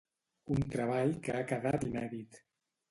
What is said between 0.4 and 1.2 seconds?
Un treball